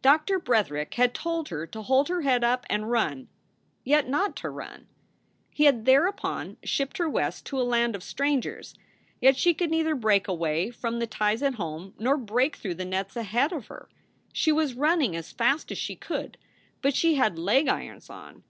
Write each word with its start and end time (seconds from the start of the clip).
Doctor 0.00 0.38
Bretherick 0.38 0.94
had 0.94 1.12
told 1.12 1.48
her 1.48 1.66
to 1.66 1.82
hold 1.82 2.06
her 2.08 2.20
head 2.22 2.44
up 2.44 2.64
and 2.70 2.88
run 2.88 3.26
yet 3.82 4.08
not 4.08 4.36
to 4.36 4.48
run. 4.48 4.86
He 5.50 5.64
had 5.64 5.86
thereupon 5.86 6.56
shipped 6.62 6.98
her 6.98 7.10
West 7.10 7.44
to 7.46 7.60
a 7.60 7.66
land 7.66 7.96
of 7.96 8.04
strangers; 8.04 8.76
yet 9.20 9.36
she 9.36 9.54
could 9.54 9.72
neither 9.72 9.96
break 9.96 10.28
away 10.28 10.70
from 10.70 11.00
the 11.00 11.06
ties 11.08 11.42
at 11.42 11.54
home 11.56 11.94
nor 11.98 12.16
break 12.16 12.54
through 12.54 12.74
the 12.76 12.84
nets 12.84 13.16
ahead 13.16 13.52
of 13.52 13.66
her. 13.66 13.88
She 14.32 14.52
was 14.52 14.74
running 14.74 15.16
as 15.16 15.32
fast 15.32 15.72
as 15.72 15.78
she 15.78 15.96
could, 15.96 16.38
but 16.80 16.94
she 16.94 17.16
had 17.16 17.36
leg 17.36 17.66
irons 17.66 18.08
on. 18.08 18.44